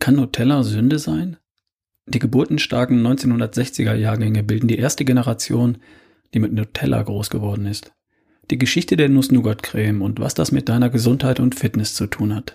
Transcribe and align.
Kann 0.00 0.16
Nutella 0.16 0.62
Sünde 0.62 0.98
sein? 0.98 1.36
Die 2.06 2.18
geburtenstarken 2.18 3.06
1960er 3.06 3.94
Jahrgänge 3.94 4.42
bilden 4.42 4.66
die 4.66 4.78
erste 4.78 5.04
Generation, 5.04 5.78
die 6.34 6.40
mit 6.40 6.52
Nutella 6.52 7.02
groß 7.02 7.30
geworden 7.30 7.66
ist. 7.66 7.92
Die 8.50 8.58
Geschichte 8.58 8.96
der 8.96 9.08
Nuss-Nougat-Creme 9.08 10.02
und 10.02 10.18
was 10.18 10.34
das 10.34 10.50
mit 10.50 10.68
deiner 10.68 10.90
Gesundheit 10.90 11.40
und 11.40 11.54
Fitness 11.54 11.94
zu 11.94 12.06
tun 12.06 12.34
hat. 12.34 12.54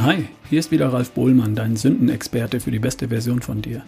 Hi, 0.00 0.28
hier 0.48 0.58
ist 0.58 0.70
wieder 0.70 0.92
Ralf 0.92 1.12
Bohlmann, 1.12 1.54
dein 1.54 1.76
Sündenexperte 1.76 2.60
für 2.60 2.70
die 2.70 2.78
beste 2.78 3.08
Version 3.08 3.42
von 3.42 3.62
dir. 3.62 3.84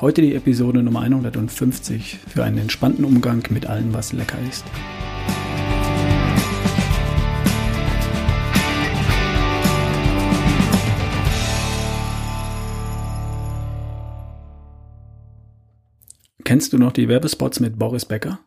Heute 0.00 0.20
die 0.20 0.34
Episode 0.34 0.82
Nummer 0.82 1.00
150 1.00 2.18
für 2.28 2.44
einen 2.44 2.58
entspannten 2.58 3.04
Umgang 3.04 3.42
mit 3.50 3.66
allem, 3.66 3.94
was 3.94 4.12
lecker 4.12 4.38
ist. 4.48 4.64
Kennst 16.52 16.74
du 16.74 16.76
noch 16.76 16.92
die 16.92 17.08
Werbespots 17.08 17.60
mit 17.60 17.78
Boris 17.78 18.04
Becker? 18.04 18.40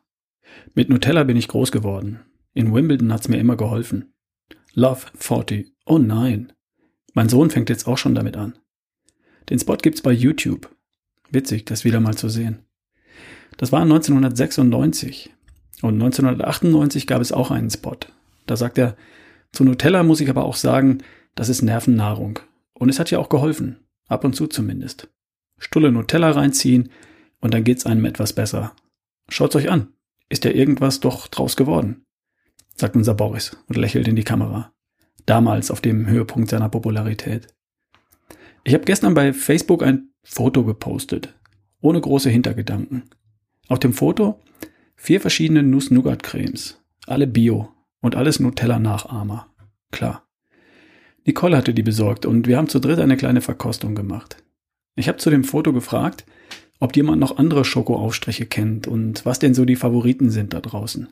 Mit 0.76 0.90
Nutella 0.90 1.23
bin 1.23 1.38
ich 1.38 1.48
groß 1.48 1.72
geworden. 1.72 2.20
In 2.54 2.72
Wimbledon 2.72 3.12
hat's 3.12 3.30
mir 3.30 3.40
immer 3.40 3.58
geholfen. 3.58 4.13
Love 4.76 5.08
40. 5.16 5.73
Oh 5.88 5.98
nein. 5.98 6.54
Mein 7.16 7.30
Sohn 7.30 7.49
fängt 7.49 7.68
jetzt 7.68 7.88
auch 7.88 7.98
schon 7.98 8.13
damit 8.13 8.38
an. 8.38 8.60
Den 9.49 9.58
Spot 9.58 9.77
gibt's 9.77 10.04
bei 10.04 10.12
YouTube. 10.12 10.70
Witzig, 11.32 11.66
das 11.66 11.84
wieder 11.84 11.99
mal 11.99 12.16
zu 12.16 12.30
sehen. 12.30 12.60
Das 13.58 13.72
war 13.72 13.82
1996. 13.82 15.34
Und 15.82 15.96
1998 15.96 17.08
gab 17.08 17.24
es 17.24 17.32
auch 17.32 17.49
einen 17.49 17.72
Spot. 17.72 17.98
Da 18.46 18.55
sagt 18.55 18.77
er, 18.77 18.96
zu 19.52 19.63
Nutella 19.63 20.04
muss 20.04 20.22
ich 20.22 20.30
aber 20.30 20.46
auch 20.46 20.58
sagen, 20.58 20.99
das 21.34 21.49
ist 21.49 21.63
Nervennahrung. 21.63 22.37
Und 22.76 22.90
es 22.90 22.99
hat 22.99 23.10
ja 23.10 23.18
auch 23.18 23.30
geholfen. 23.30 23.80
Ab 24.08 24.24
und 24.26 24.35
zu 24.35 24.46
zumindest. 24.46 25.10
Stulle 25.58 25.91
Nutella 25.91 26.30
reinziehen, 26.30 26.91
und 27.46 27.54
dann 27.54 27.63
geht's 27.63 27.85
einem 27.85 28.05
etwas 28.05 28.34
besser. 28.34 28.76
Schaut's 29.29 29.55
euch 29.55 29.70
an. 29.70 29.90
Ist 30.29 30.46
ja 30.46 30.51
irgendwas 30.51 30.99
doch 30.99 31.27
draus 31.27 31.55
geworden, 31.55 32.04
sagt 32.76 32.96
unser 32.96 33.13
Boris 33.13 33.55
und 33.68 33.77
lächelt 33.77 34.07
in 34.07 34.15
die 34.15 34.24
Kamera. 34.24 34.74
Damals 35.27 35.70
auf 35.70 35.79
dem 35.79 36.07
Höhepunkt 36.07 36.49
seiner 36.49 36.70
Popularität. 36.70 37.49
Ich 38.63 38.74
habe 38.74 38.85
gestern 38.85 39.13
bei 39.13 39.32
Facebook 39.32 39.84
ein 39.84 40.10
Foto 40.24 40.63
gepostet, 40.63 41.35
ohne 41.82 42.02
große 42.02 42.32
Hintergedanken. 42.32 43.12
Auf 43.68 43.77
dem 43.77 43.93
Foto 43.93 44.41
vier 44.96 45.21
verschiedene 45.21 45.62
Nuss-Nougat-Cremes, 45.62 46.82
alle 47.05 47.27
Bio 47.27 47.71
und 48.02 48.15
alles 48.15 48.40
Nutella-Nachahmer. 48.40 49.54
Klar. 49.91 50.27
Nicole 51.26 51.55
hatte 51.55 51.76
die 51.76 51.84
besorgt 51.84 52.26
und 52.26 52.48
wir 52.48 52.57
haben 52.57 52.70
zu 52.70 52.80
dritt 52.80 52.98
eine 52.98 53.18
kleine 53.18 53.41
Verkostung 53.41 53.93
gemacht. 53.93 54.43
Ich 54.96 55.07
habe 55.07 55.20
zu 55.20 55.30
dem 55.30 55.43
Foto 55.43 55.74
gefragt, 55.74 56.26
ob 56.79 56.95
jemand 56.95 57.20
noch 57.20 57.37
andere 57.37 57.65
Schokoaufstriche 57.65 58.45
kennt 58.45 58.87
und 58.87 59.26
was 59.26 59.40
denn 59.40 59.54
so 59.54 59.65
die 59.65 59.76
Favoriten 59.76 60.29
sind 60.29 60.54
da 60.54 60.62
draußen. 60.62 61.07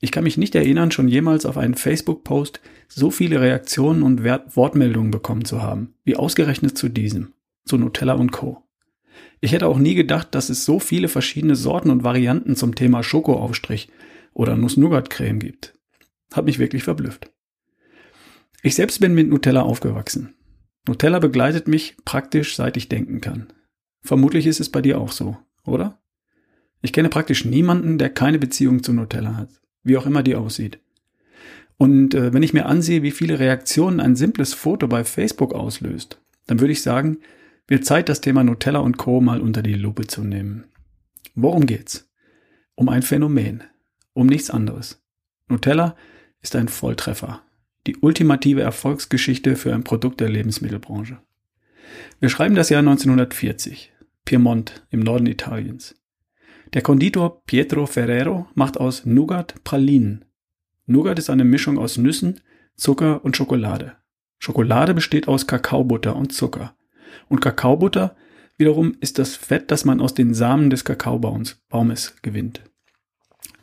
Ich 0.00 0.10
kann 0.10 0.24
mich 0.24 0.36
nicht 0.36 0.54
erinnern, 0.54 0.90
schon 0.90 1.08
jemals 1.08 1.46
auf 1.46 1.56
einen 1.56 1.74
Facebook-Post 1.74 2.60
so 2.88 3.10
viele 3.10 3.40
Reaktionen 3.40 4.02
und 4.02 4.24
Wortmeldungen 4.24 5.10
bekommen 5.10 5.44
zu 5.44 5.62
haben, 5.62 5.94
wie 6.04 6.16
ausgerechnet 6.16 6.76
zu 6.76 6.88
diesem, 6.88 7.32
zu 7.64 7.78
Nutella 7.78 8.14
und 8.14 8.32
Co. 8.32 8.62
Ich 9.40 9.52
hätte 9.52 9.66
auch 9.66 9.78
nie 9.78 9.94
gedacht, 9.94 10.34
dass 10.34 10.48
es 10.48 10.64
so 10.64 10.78
viele 10.78 11.08
verschiedene 11.08 11.56
Sorten 11.56 11.90
und 11.90 12.04
Varianten 12.04 12.56
zum 12.56 12.74
Thema 12.74 13.02
Schokoaufstrich 13.02 13.88
oder 14.32 14.56
Nuss-Nougat-Creme 14.56 15.38
gibt. 15.38 15.74
Hat 16.32 16.44
mich 16.44 16.58
wirklich 16.58 16.82
verblüfft. 16.82 17.30
Ich 18.62 18.74
selbst 18.74 18.98
bin 19.00 19.14
mit 19.14 19.28
Nutella 19.28 19.62
aufgewachsen. 19.62 20.34
Nutella 20.88 21.18
begleitet 21.18 21.68
mich 21.68 21.96
praktisch 22.04 22.56
seit 22.56 22.76
ich 22.76 22.88
denken 22.88 23.20
kann. 23.20 23.52
Vermutlich 24.04 24.46
ist 24.46 24.60
es 24.60 24.68
bei 24.68 24.82
dir 24.82 24.98
auch 25.00 25.12
so, 25.12 25.36
oder? 25.64 25.98
Ich 26.82 26.92
kenne 26.92 27.08
praktisch 27.08 27.46
niemanden, 27.46 27.96
der 27.96 28.10
keine 28.10 28.38
Beziehung 28.38 28.82
zu 28.82 28.92
Nutella 28.92 29.36
hat, 29.36 29.48
wie 29.82 29.96
auch 29.96 30.04
immer 30.04 30.22
die 30.22 30.36
aussieht. 30.36 30.78
Und 31.78 32.14
äh, 32.14 32.34
wenn 32.34 32.42
ich 32.42 32.52
mir 32.52 32.66
ansehe, 32.66 33.02
wie 33.02 33.10
viele 33.10 33.38
Reaktionen 33.38 34.00
ein 34.00 34.14
simples 34.14 34.52
Foto 34.52 34.86
bei 34.86 35.04
Facebook 35.04 35.54
auslöst, 35.54 36.20
dann 36.46 36.60
würde 36.60 36.72
ich 36.72 36.82
sagen, 36.82 37.18
wird 37.66 37.86
Zeit, 37.86 38.10
das 38.10 38.20
Thema 38.20 38.44
Nutella 38.44 38.80
und 38.80 38.98
Co. 38.98 39.22
mal 39.22 39.40
unter 39.40 39.62
die 39.62 39.72
Lupe 39.72 40.06
zu 40.06 40.22
nehmen. 40.22 40.64
Worum 41.34 41.64
geht's? 41.64 42.10
Um 42.74 42.90
ein 42.90 43.02
Phänomen, 43.02 43.64
um 44.12 44.26
nichts 44.26 44.50
anderes. 44.50 45.02
Nutella 45.48 45.96
ist 46.42 46.54
ein 46.56 46.68
Volltreffer, 46.68 47.40
die 47.86 47.96
ultimative 47.96 48.60
Erfolgsgeschichte 48.60 49.56
für 49.56 49.72
ein 49.72 49.84
Produkt 49.84 50.20
der 50.20 50.28
Lebensmittelbranche. 50.28 51.18
Wir 52.20 52.28
schreiben 52.28 52.54
das 52.54 52.68
Jahr 52.68 52.80
1940. 52.80 53.93
Piemont 54.24 54.86
im 54.90 55.00
Norden 55.00 55.26
Italiens. 55.26 55.94
Der 56.72 56.82
Konditor 56.82 57.42
Pietro 57.44 57.86
Ferrero 57.86 58.46
macht 58.54 58.78
aus 58.78 59.04
Nougat 59.04 59.62
Pralinen. 59.64 60.24
Nougat 60.86 61.18
ist 61.18 61.30
eine 61.30 61.44
Mischung 61.44 61.78
aus 61.78 61.98
Nüssen, 61.98 62.40
Zucker 62.76 63.24
und 63.24 63.36
Schokolade. 63.36 63.96
Schokolade 64.38 64.94
besteht 64.94 65.28
aus 65.28 65.46
Kakaobutter 65.46 66.16
und 66.16 66.32
Zucker. 66.32 66.76
Und 67.28 67.40
Kakaobutter 67.40 68.16
wiederum 68.56 68.96
ist 69.00 69.18
das 69.18 69.36
Fett, 69.36 69.70
das 69.70 69.84
man 69.84 70.00
aus 70.00 70.14
den 70.14 70.34
Samen 70.34 70.70
des 70.70 70.84
Kakaobaumes 70.84 72.16
gewinnt. 72.22 72.62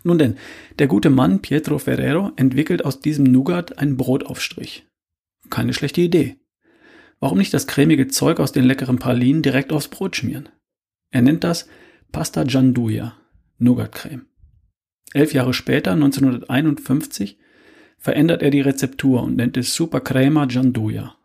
Nun 0.04 0.18
denn, 0.18 0.38
der 0.80 0.88
gute 0.88 1.10
Mann 1.10 1.42
Pietro 1.42 1.78
Ferrero 1.78 2.32
entwickelt 2.36 2.86
aus 2.86 3.00
diesem 3.00 3.26
Nougat 3.26 3.78
einen 3.78 3.98
Brotaufstrich. 3.98 4.88
Keine 5.50 5.74
schlechte 5.74 6.02
Idee. 6.02 6.41
Warum 7.22 7.38
nicht 7.38 7.54
das 7.54 7.68
cremige 7.68 8.08
Zeug 8.08 8.40
aus 8.40 8.52
den 8.52 8.66
leckeren 8.66 8.98
Pralinen 8.98 9.44
direkt 9.44 9.72
aufs 9.72 9.88
Brot 9.88 10.16
schmieren? 10.16 10.50
Er 11.12 11.22
nennt 11.22 11.44
das 11.44 11.70
Pasta 12.12 12.44
Gianduja, 12.44 13.16
Nougatcreme. 13.60 14.26
Elf 15.14 15.32
Jahre 15.32 15.54
später, 15.54 15.92
1951, 15.92 17.38
verändert 18.00 18.42
er 18.42 18.50
die 18.50 18.62
Rezeptur 18.62 19.22
und 19.22 19.36
nennt 19.36 19.56
es 19.56 19.76
Super 19.76 20.02
Crema 20.02 20.46
Gianduja. 20.46 21.16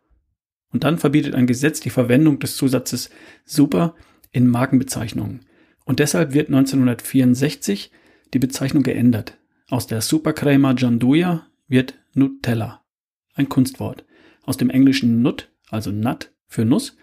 Und 0.70 0.84
dann 0.84 0.98
verbietet 0.98 1.34
ein 1.34 1.46
Gesetz 1.46 1.80
die 1.80 1.90
Verwendung 1.90 2.40
des 2.40 2.56
Zusatzes 2.56 3.08
Super 3.46 3.94
in 4.32 4.46
Markenbezeichnungen. 4.46 5.46
Und 5.86 5.98
deshalb 5.98 6.34
wird 6.34 6.48
1964 6.48 7.90
die 8.34 8.38
Bezeichnung 8.38 8.82
geändert. 8.82 9.38
Aus 9.70 9.86
der 9.86 10.02
Super 10.02 10.34
Crema 10.34 10.74
Gianduja 10.74 11.46
wird 11.68 11.94
Nutella. 12.12 12.84
Ein 13.32 13.48
Kunstwort. 13.48 14.04
Aus 14.42 14.58
dem 14.58 14.68
englischen 14.68 15.22
Nut 15.22 15.48
also 15.71 15.91
Nut 15.91 16.32
für 16.47 16.65
Nuss, 16.65 16.97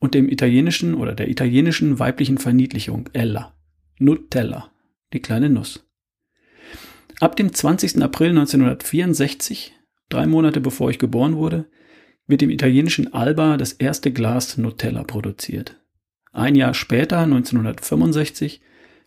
und 0.00 0.14
dem 0.14 0.28
italienischen 0.28 0.94
oder 0.94 1.14
der 1.14 1.28
italienischen 1.28 1.98
weiblichen 1.98 2.38
Verniedlichung 2.38 3.08
Ella, 3.12 3.54
Nutella, 3.98 4.72
die 5.12 5.20
kleine 5.20 5.50
Nuss. 5.50 5.86
Ab 7.20 7.36
dem 7.36 7.52
20. 7.52 8.02
April 8.02 8.30
1964, 8.30 9.74
drei 10.08 10.26
Monate 10.26 10.60
bevor 10.60 10.90
ich 10.90 10.98
geboren 10.98 11.36
wurde, 11.36 11.66
wird 12.26 12.42
im 12.42 12.50
italienischen 12.50 13.12
Alba 13.12 13.58
das 13.58 13.72
erste 13.72 14.10
Glas 14.10 14.56
Nutella 14.56 15.04
produziert. 15.04 15.76
Ein 16.32 16.54
Jahr 16.54 16.74
später, 16.74 17.18
1965, 17.18 18.62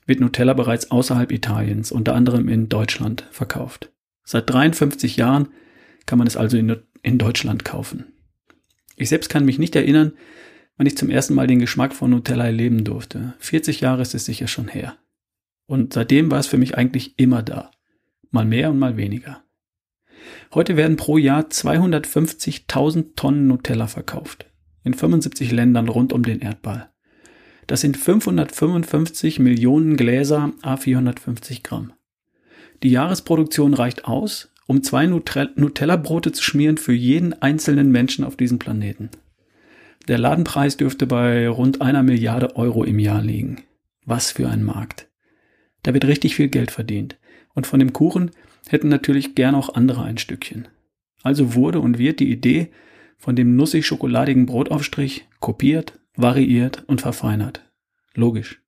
wird 0.06 0.20
Nutella 0.20 0.54
bereits 0.54 0.92
außerhalb 0.92 1.32
Italiens, 1.32 1.92
unter 1.92 2.14
anderem 2.14 2.50
in 2.50 2.70
Deutschland, 2.70 3.28
verkauft. 3.32 3.92
Seit 4.26 4.50
53 4.50 5.18
Jahren 5.18 5.48
kann 6.06 6.20
man 6.20 6.28
es 6.28 6.38
also 6.38 6.58
in, 6.58 6.76
in 7.02 7.18
Deutschland 7.18 7.66
kaufen. 7.66 8.14
Ich 8.96 9.10
selbst 9.10 9.30
kann 9.30 9.46
mich 9.46 9.60
nicht 9.60 9.76
erinnern, 9.76 10.14
wann 10.78 10.88
ich 10.88 10.98
zum 10.98 11.10
ersten 11.10 11.34
Mal 11.34 11.48
den 11.48 11.60
Geschmack 11.60 11.94
von 11.94 12.10
Nutella 12.10 12.46
erleben 12.46 12.84
durfte. 12.84 13.34
40 13.40 13.82
Jahre 13.82 14.02
ist 14.02 14.16
es 14.16 14.26
sicher 14.26 14.48
schon 14.48 14.68
her. 14.68 14.98
Und 15.66 15.94
seitdem 15.94 16.30
war 16.32 16.40
es 16.40 16.48
für 16.48 16.58
mich 16.58 16.78
eigentlich 16.78 17.18
immer 17.18 17.42
da. 17.42 17.72
Mal 18.32 18.46
mehr 18.46 18.70
und 18.70 18.80
mal 18.80 18.98
weniger. 18.98 19.44
Heute 20.54 20.78
werden 20.78 20.98
pro 20.98 21.18
Jahr 21.18 21.44
250.000 21.44 23.16
Tonnen 23.16 23.48
Nutella 23.48 23.88
verkauft. 23.88 24.46
In 24.84 24.94
75 24.94 25.52
Ländern 25.52 25.88
rund 25.88 26.14
um 26.14 26.24
den 26.24 26.40
Erdball. 26.40 26.90
Das 27.68 27.82
sind 27.82 27.98
555 27.98 29.40
Millionen 29.40 29.96
Gläser 29.96 30.52
a 30.62 30.78
450 30.78 31.64
Gramm. 31.64 31.94
Die 32.84 32.90
Jahresproduktion 32.90 33.74
reicht 33.74 34.06
aus, 34.06 34.53
um 34.68 34.84
zwei 34.84 35.06
Nutella-Brote 35.06 36.32
zu 36.32 36.44
schmieren 36.44 36.78
für 36.78 36.94
jeden 36.94 37.34
einzelnen 37.42 37.92
Menschen 37.92 38.24
auf 38.24 38.36
diesem 38.36 38.60
Planeten. 38.60 39.10
Der 40.08 40.18
Ladenpreis 40.18 40.78
dürfte 40.78 41.08
bei 41.08 41.48
rund 41.48 41.82
einer 41.82 42.04
Milliarde 42.04 42.56
Euro 42.56 42.84
im 42.84 43.00
Jahr 43.00 43.22
liegen. 43.22 43.64
Was 44.06 44.32
für 44.32 44.50
ein 44.50 44.64
Markt. 44.64 45.10
Da 45.84 45.94
wird 45.94 46.06
richtig 46.06 46.36
viel 46.36 46.50
Geld 46.50 46.72
verdient. 46.72 47.18
Und 47.54 47.68
von 47.68 47.80
dem 47.80 47.94
Kuchen 47.94 48.32
hätten 48.68 48.90
natürlich 48.90 49.36
gern 49.36 49.56
auch 49.56 49.76
andere 49.76 50.04
ein 50.04 50.18
Stückchen. 50.18 50.68
Also 51.22 51.56
wurde 51.56 51.80
und 51.80 52.00
wird 52.00 52.20
die 52.20 52.32
Idee 52.32 52.72
von 53.18 53.36
dem 53.36 53.56
nussig-schokoladigen 53.56 54.46
Brotaufstrich 54.46 55.28
kopiert, 55.40 56.00
variiert 56.16 56.84
und 56.88 57.00
verfeinert. 57.00 57.62
Logisch. 58.14 58.62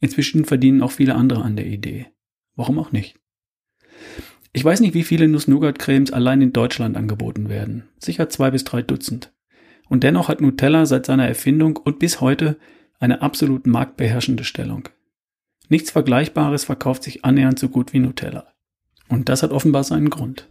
Inzwischen 0.00 0.44
verdienen 0.46 0.82
auch 0.82 0.92
viele 0.92 1.14
andere 1.14 1.42
an 1.42 1.56
der 1.56 1.66
Idee. 1.66 2.06
Warum 2.56 2.78
auch 2.78 2.92
nicht? 2.92 3.18
Ich 4.54 4.64
weiß 4.64 4.80
nicht, 4.80 4.92
wie 4.92 5.02
viele 5.02 5.28
Nuss-Nougat-Cremes 5.28 6.12
allein 6.12 6.42
in 6.42 6.52
Deutschland 6.52 6.96
angeboten 6.96 7.48
werden. 7.48 7.84
Sicher 7.98 8.28
zwei 8.28 8.50
bis 8.50 8.64
drei 8.64 8.82
Dutzend. 8.82 9.32
Und 9.88 10.04
dennoch 10.04 10.28
hat 10.28 10.40
Nutella 10.42 10.84
seit 10.84 11.06
seiner 11.06 11.26
Erfindung 11.26 11.76
und 11.76 11.98
bis 11.98 12.20
heute 12.20 12.58
eine 12.98 13.22
absolut 13.22 13.66
marktbeherrschende 13.66 14.44
Stellung. 14.44 14.88
Nichts 15.68 15.90
Vergleichbares 15.90 16.64
verkauft 16.64 17.02
sich 17.02 17.24
annähernd 17.24 17.58
so 17.58 17.70
gut 17.70 17.94
wie 17.94 17.98
Nutella. 17.98 18.52
Und 19.08 19.30
das 19.30 19.42
hat 19.42 19.52
offenbar 19.52 19.84
seinen 19.84 20.10
Grund. 20.10 20.48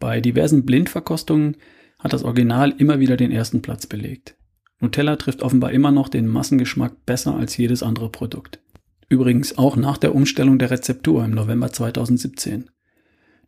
Bei 0.00 0.20
diversen 0.20 0.66
Blindverkostungen 0.66 1.56
hat 2.00 2.12
das 2.12 2.24
Original 2.24 2.74
immer 2.78 2.98
wieder 2.98 3.16
den 3.16 3.30
ersten 3.30 3.62
Platz 3.62 3.86
belegt. 3.86 4.34
Nutella 4.80 5.16
trifft 5.16 5.42
offenbar 5.42 5.70
immer 5.70 5.92
noch 5.92 6.08
den 6.08 6.26
Massengeschmack 6.26 7.06
besser 7.06 7.36
als 7.36 7.56
jedes 7.56 7.82
andere 7.82 8.10
Produkt. 8.10 8.60
Übrigens 9.08 9.56
auch 9.56 9.76
nach 9.76 9.98
der 9.98 10.14
Umstellung 10.14 10.58
der 10.58 10.70
Rezeptur 10.70 11.24
im 11.24 11.32
November 11.32 11.70
2017. 11.70 12.70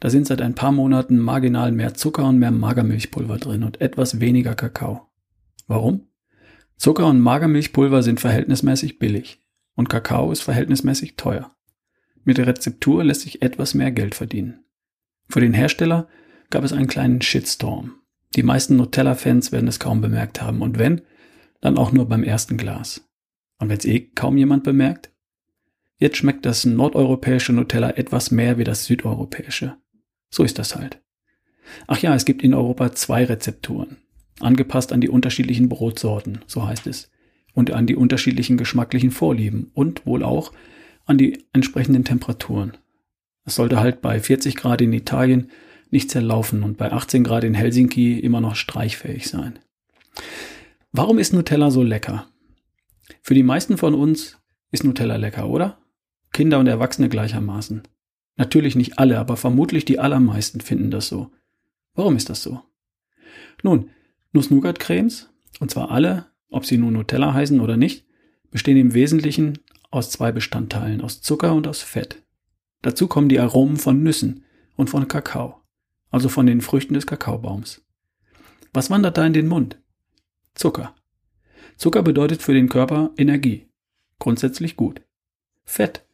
Da 0.02 0.10
sind 0.10 0.26
seit 0.26 0.42
ein 0.42 0.56
paar 0.56 0.72
Monaten 0.72 1.16
marginal 1.16 1.70
mehr 1.70 1.94
Zucker 1.94 2.24
und 2.24 2.40
mehr 2.40 2.50
Magermilchpulver 2.50 3.38
drin 3.38 3.62
und 3.62 3.80
etwas 3.80 4.18
weniger 4.18 4.56
Kakao. 4.56 5.12
Warum? 5.68 6.08
Zucker 6.76 7.06
und 7.06 7.20
Magermilchpulver 7.20 8.02
sind 8.02 8.18
verhältnismäßig 8.18 8.98
billig 8.98 9.46
und 9.76 9.88
Kakao 9.88 10.32
ist 10.32 10.42
verhältnismäßig 10.42 11.14
teuer. 11.14 11.54
Mit 12.24 12.38
der 12.38 12.48
Rezeptur 12.48 13.04
lässt 13.04 13.20
sich 13.20 13.42
etwas 13.42 13.74
mehr 13.74 13.92
Geld 13.92 14.16
verdienen. 14.16 14.64
Für 15.28 15.40
den 15.40 15.54
Hersteller 15.54 16.08
gab 16.50 16.64
es 16.64 16.72
einen 16.72 16.88
kleinen 16.88 17.22
Shitstorm. 17.22 17.92
Die 18.34 18.42
meisten 18.42 18.74
Nutella-Fans 18.74 19.52
werden 19.52 19.68
es 19.68 19.78
kaum 19.78 20.00
bemerkt 20.00 20.42
haben 20.42 20.62
und 20.62 20.80
wenn, 20.80 21.02
dann 21.60 21.78
auch 21.78 21.92
nur 21.92 22.08
beim 22.08 22.24
ersten 22.24 22.56
Glas. 22.56 23.08
Und 23.60 23.68
wenn 23.68 23.78
es 23.78 23.84
eh 23.84 24.00
kaum 24.00 24.36
jemand 24.36 24.64
bemerkt? 24.64 25.12
Jetzt 25.98 26.16
schmeckt 26.16 26.44
das 26.44 26.64
nordeuropäische 26.64 27.52
Nutella 27.52 27.90
etwas 27.90 28.32
mehr 28.32 28.58
wie 28.58 28.64
das 28.64 28.86
südeuropäische. 28.86 29.76
So 30.32 30.42
ist 30.42 30.58
das 30.58 30.74
halt. 30.74 31.00
Ach 31.86 31.98
ja, 31.98 32.14
es 32.14 32.24
gibt 32.24 32.42
in 32.42 32.54
Europa 32.54 32.92
zwei 32.92 33.24
Rezepturen, 33.24 33.98
angepasst 34.40 34.92
an 34.92 35.00
die 35.00 35.10
unterschiedlichen 35.10 35.68
Brotsorten, 35.68 36.40
so 36.46 36.66
heißt 36.66 36.86
es, 36.88 37.10
und 37.54 37.70
an 37.70 37.86
die 37.86 37.94
unterschiedlichen 37.96 38.56
geschmacklichen 38.56 39.10
Vorlieben 39.10 39.70
und 39.74 40.04
wohl 40.06 40.24
auch 40.24 40.52
an 41.04 41.18
die 41.18 41.44
entsprechenden 41.52 42.04
Temperaturen. 42.04 42.76
Es 43.44 43.56
sollte 43.56 43.78
halt 43.78 44.00
bei 44.00 44.18
40 44.18 44.56
Grad 44.56 44.80
in 44.80 44.92
Italien 44.92 45.50
nicht 45.90 46.10
zerlaufen 46.10 46.62
und 46.62 46.78
bei 46.78 46.90
18 46.90 47.24
Grad 47.24 47.44
in 47.44 47.54
Helsinki 47.54 48.18
immer 48.18 48.40
noch 48.40 48.56
streichfähig 48.56 49.28
sein. 49.28 49.58
Warum 50.92 51.18
ist 51.18 51.32
Nutella 51.32 51.70
so 51.70 51.82
lecker? 51.82 52.26
Für 53.20 53.34
die 53.34 53.42
meisten 53.42 53.76
von 53.76 53.94
uns 53.94 54.38
ist 54.70 54.84
Nutella 54.84 55.16
lecker, 55.16 55.48
oder? 55.48 55.78
Kinder 56.32 56.58
und 56.58 56.66
Erwachsene 56.66 57.10
gleichermaßen. 57.10 57.82
Natürlich 58.36 58.76
nicht 58.76 58.98
alle, 58.98 59.18
aber 59.18 59.36
vermutlich 59.36 59.84
die 59.84 59.98
allermeisten 59.98 60.60
finden 60.60 60.90
das 60.90 61.08
so. 61.08 61.30
Warum 61.94 62.16
ist 62.16 62.30
das 62.30 62.42
so? 62.42 62.62
Nun, 63.62 63.90
Nuss-Nougat-Cremes, 64.32 65.30
und 65.60 65.70
zwar 65.70 65.90
alle, 65.90 66.26
ob 66.48 66.64
sie 66.64 66.78
nun 66.78 66.94
Nutella 66.94 67.34
heißen 67.34 67.60
oder 67.60 67.76
nicht, 67.76 68.06
bestehen 68.50 68.76
im 68.76 68.94
Wesentlichen 68.94 69.58
aus 69.90 70.10
zwei 70.10 70.32
Bestandteilen, 70.32 71.02
aus 71.02 71.20
Zucker 71.20 71.54
und 71.54 71.66
aus 71.66 71.82
Fett. 71.82 72.22
Dazu 72.80 73.06
kommen 73.06 73.28
die 73.28 73.38
Aromen 73.38 73.76
von 73.76 74.02
Nüssen 74.02 74.44
und 74.76 74.90
von 74.90 75.06
Kakao, 75.06 75.60
also 76.10 76.28
von 76.28 76.46
den 76.46 76.60
Früchten 76.60 76.94
des 76.94 77.06
Kakaobaums. 77.06 77.82
Was 78.72 78.90
wandert 78.90 79.18
da 79.18 79.26
in 79.26 79.34
den 79.34 79.48
Mund? 79.48 79.78
Zucker. 80.54 80.94
Zucker 81.76 82.02
bedeutet 82.02 82.42
für 82.42 82.54
den 82.54 82.68
Körper 82.68 83.12
Energie. 83.16 83.68
Grundsätzlich 84.18 84.76
gut. 84.76 85.02
Fett 85.64 86.06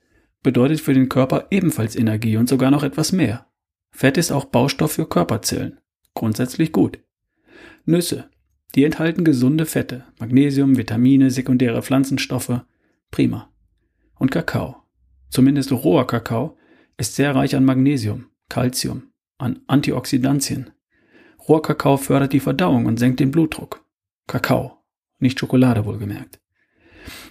bedeutet 0.42 0.80
für 0.80 0.94
den 0.94 1.08
Körper 1.08 1.46
ebenfalls 1.50 1.96
Energie 1.96 2.36
und 2.36 2.48
sogar 2.48 2.70
noch 2.70 2.82
etwas 2.82 3.12
mehr. 3.12 3.46
Fett 3.90 4.16
ist 4.16 4.30
auch 4.30 4.46
Baustoff 4.46 4.92
für 4.92 5.06
Körperzellen. 5.06 5.80
Grundsätzlich 6.14 6.72
gut. 6.72 6.98
Nüsse. 7.84 8.30
Die 8.74 8.84
enthalten 8.84 9.24
gesunde 9.24 9.64
Fette, 9.66 10.04
Magnesium, 10.18 10.76
Vitamine, 10.76 11.30
sekundäre 11.30 11.82
Pflanzenstoffe. 11.82 12.60
Prima. 13.10 13.50
Und 14.16 14.30
Kakao. 14.30 14.82
Zumindest 15.30 15.72
roher 15.72 16.06
Kakao 16.06 16.56
ist 16.96 17.14
sehr 17.14 17.34
reich 17.34 17.56
an 17.56 17.64
Magnesium, 17.64 18.26
Calcium, 18.48 19.10
an 19.38 19.60
Antioxidantien. 19.66 20.70
Rohrkakao 21.48 21.96
fördert 21.96 22.32
die 22.32 22.40
Verdauung 22.40 22.86
und 22.86 22.98
senkt 22.98 23.20
den 23.20 23.30
Blutdruck. 23.30 23.84
Kakao, 24.26 24.82
nicht 25.18 25.38
Schokolade 25.38 25.86
wohlgemerkt. 25.86 26.40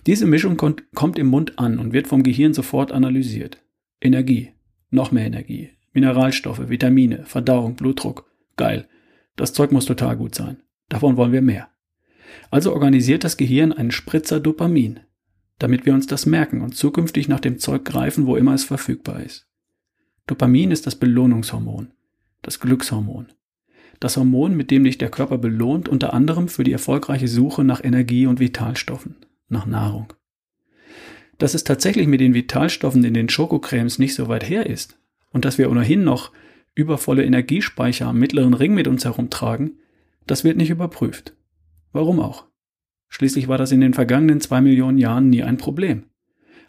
Diese 0.05 0.25
Mischung 0.25 0.57
kommt 0.57 1.19
im 1.19 1.27
Mund 1.27 1.59
an 1.59 1.79
und 1.79 1.93
wird 1.93 2.07
vom 2.07 2.23
Gehirn 2.23 2.53
sofort 2.53 2.91
analysiert. 2.91 3.63
Energie, 4.01 4.53
noch 4.89 5.11
mehr 5.11 5.25
Energie, 5.25 5.71
Mineralstoffe, 5.93 6.69
Vitamine, 6.69 7.25
Verdauung, 7.25 7.75
Blutdruck. 7.75 8.29
Geil. 8.55 8.87
Das 9.35 9.53
Zeug 9.53 9.71
muss 9.71 9.85
total 9.85 10.17
gut 10.17 10.35
sein. 10.35 10.57
Davon 10.89 11.17
wollen 11.17 11.31
wir 11.31 11.41
mehr. 11.41 11.69
Also 12.49 12.73
organisiert 12.73 13.23
das 13.23 13.37
Gehirn 13.37 13.73
einen 13.73 13.91
Spritzer 13.91 14.39
Dopamin, 14.39 14.99
damit 15.59 15.85
wir 15.85 15.93
uns 15.93 16.07
das 16.07 16.25
merken 16.25 16.61
und 16.61 16.75
zukünftig 16.75 17.27
nach 17.27 17.39
dem 17.39 17.59
Zeug 17.59 17.83
greifen, 17.85 18.25
wo 18.25 18.35
immer 18.35 18.53
es 18.53 18.63
verfügbar 18.63 19.21
ist. 19.21 19.47
Dopamin 20.27 20.71
ist 20.71 20.87
das 20.87 20.95
Belohnungshormon, 20.95 21.91
das 22.41 22.59
Glückshormon. 22.59 23.27
Das 23.99 24.17
Hormon, 24.17 24.55
mit 24.55 24.69
dem 24.69 24.83
dich 24.83 24.97
der 24.97 25.09
Körper 25.09 25.37
belohnt, 25.37 25.89
unter 25.89 26.13
anderem 26.13 26.47
für 26.47 26.63
die 26.63 26.71
erfolgreiche 26.71 27.27
Suche 27.27 27.63
nach 27.63 27.83
Energie 27.83 28.27
und 28.27 28.39
Vitalstoffen 28.39 29.15
nach 29.49 29.65
Nahrung. 29.65 30.13
Dass 31.37 31.53
es 31.53 31.63
tatsächlich 31.63 32.07
mit 32.07 32.19
den 32.19 32.33
Vitalstoffen 32.33 33.03
in 33.03 33.13
den 33.13 33.29
Schokocremes 33.29 33.99
nicht 33.99 34.15
so 34.15 34.27
weit 34.27 34.49
her 34.49 34.65
ist 34.65 34.99
und 35.31 35.45
dass 35.45 35.57
wir 35.57 35.69
ohnehin 35.69 36.03
noch 36.03 36.31
übervolle 36.75 37.23
Energiespeicher 37.23 38.07
am 38.07 38.17
mittleren 38.17 38.53
Ring 38.53 38.73
mit 38.73 38.87
uns 38.87 39.05
herumtragen, 39.05 39.79
das 40.25 40.43
wird 40.43 40.57
nicht 40.57 40.69
überprüft. 40.69 41.35
Warum 41.91 42.19
auch? 42.19 42.45
Schließlich 43.09 43.47
war 43.47 43.57
das 43.57 43.71
in 43.71 43.81
den 43.81 43.93
vergangenen 43.93 44.41
zwei 44.41 44.61
Millionen 44.61 44.97
Jahren 44.97 45.29
nie 45.29 45.43
ein 45.43 45.57
Problem. 45.57 46.03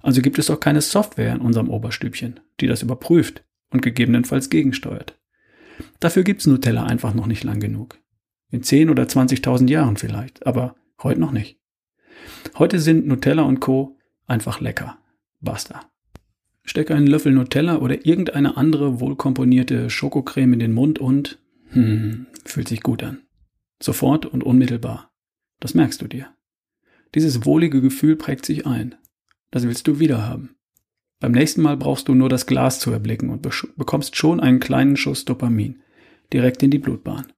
Also 0.01 0.23
gibt 0.23 0.39
es 0.39 0.51
auch 0.51 0.61
keine 0.61 0.81
Software 0.81 1.35
in 1.35 1.41
unserem 1.41 1.69
Oberstübchen, 1.69 2.41
die 2.61 2.67
das 2.67 2.83
überprüft 2.83 3.45
und 3.71 3.83
gegebenenfalls 3.83 4.49
gegensteuert. 4.49 5.19
Dafür 6.01 6.23
gibt's 6.23 6.47
Nutella 6.47 6.85
einfach 6.85 7.15
noch 7.15 7.27
nicht 7.27 7.45
lang 7.45 7.61
genug. 7.61 7.99
In 8.51 8.63
10 8.63 8.91
oder 8.91 9.05
20.000 9.05 9.69
Jahren 9.69 9.97
vielleicht, 9.97 10.47
aber 10.47 10.77
heute 11.03 11.21
noch 11.21 11.33
nicht. 11.33 11.59
Heute 12.59 12.81
sind 12.81 13.07
Nutella 13.07 13.43
und 13.43 13.61
Co. 13.61 13.97
einfach 14.27 14.61
lecker. 14.61 14.99
Basta. 15.41 15.91
Stecke 16.65 16.95
einen 16.95 17.07
Löffel 17.07 17.33
Nutella 17.33 17.79
oder 17.79 18.05
irgendeine 18.05 18.57
andere 18.57 19.01
wohlkomponierte 19.01 19.91
Schokocreme 19.91 20.55
in 20.55 20.59
den 20.59 20.73
Mund 20.73 20.99
und 20.99 21.39
hm, 21.71 22.27
fühlt 22.45 22.69
sich 22.69 22.83
gut 22.83 23.03
an. 23.03 23.23
Sofort 23.81 24.27
und 24.27 24.43
unmittelbar. 24.43 25.11
Das 25.61 25.75
merkst 25.75 26.03
du 26.03 26.09
dir. 26.09 26.35
Dieses 27.15 27.47
wohlige 27.47 27.81
Gefühl 27.81 28.17
prägt 28.17 28.45
sich 28.45 28.67
ein. 28.67 28.97
Das 29.51 29.65
willst 29.65 29.87
du 29.87 29.99
wieder 29.99 30.27
haben. 30.27 30.57
Beim 31.21 31.33
nächsten 31.33 31.63
Mal 31.63 31.77
brauchst 31.77 32.09
du 32.09 32.15
nur 32.15 32.29
das 32.29 32.47
Glas 32.47 32.81
zu 32.81 32.91
erblicken 32.93 33.31
und 33.31 33.43
bekommst 33.77 34.17
schon 34.17 34.41
einen 34.41 34.61
kleinen 34.61 34.97
Schuss 34.97 35.25
Dopamin 35.25 35.81
direkt 36.33 36.63
in 36.63 36.71
die 36.71 36.79
Blutbahn. 36.79 37.33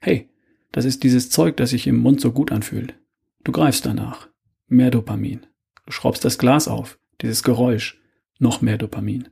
Hey, 0.00 0.28
das 0.72 0.84
ist 0.84 1.02
dieses 1.02 1.30
Zeug, 1.30 1.56
das 1.56 1.70
sich 1.70 1.86
im 1.86 1.96
Mund 1.96 2.20
so 2.20 2.32
gut 2.32 2.52
anfühlt. 2.52 2.94
Du 3.48 3.52
greifst 3.52 3.86
danach. 3.86 4.28
Mehr 4.66 4.90
Dopamin. 4.90 5.46
Du 5.86 5.92
schraubst 5.92 6.22
das 6.22 6.36
Glas 6.36 6.68
auf. 6.68 6.98
Dieses 7.22 7.42
Geräusch. 7.42 7.98
Noch 8.38 8.60
mehr 8.60 8.76
Dopamin. 8.76 9.30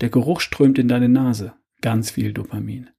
Der 0.00 0.08
Geruch 0.08 0.40
strömt 0.40 0.80
in 0.80 0.88
deine 0.88 1.08
Nase. 1.08 1.52
Ganz 1.80 2.10
viel 2.10 2.32
Dopamin. 2.32 2.90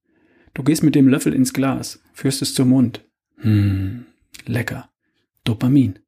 Du 0.53 0.63
gehst 0.63 0.83
mit 0.83 0.95
dem 0.95 1.09
Löffel 1.09 1.33
ins 1.33 1.51
Glas, 1.51 2.01
führst 2.13 2.41
es 2.41 2.53
zum 2.53 2.69
Mund. 2.69 3.05
Hm, 3.39 4.05
lecker. 4.45 4.89
Dopamin. 5.43 5.99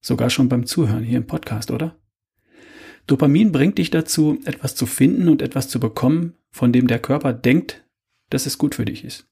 Sogar 0.00 0.30
schon 0.30 0.48
beim 0.48 0.64
Zuhören 0.64 1.04
hier 1.04 1.18
im 1.18 1.26
Podcast, 1.26 1.70
oder? 1.70 1.94
Dopamin 3.06 3.52
bringt 3.52 3.76
dich 3.76 3.90
dazu, 3.90 4.40
etwas 4.46 4.74
zu 4.74 4.86
finden 4.86 5.28
und 5.28 5.42
etwas 5.42 5.68
zu 5.68 5.78
bekommen, 5.78 6.32
von 6.50 6.72
dem 6.72 6.86
der 6.86 7.00
Körper 7.00 7.34
denkt, 7.34 7.84
dass 8.30 8.46
es 8.46 8.56
gut 8.56 8.76
für 8.76 8.86
dich 8.86 9.04
ist. 9.04 9.28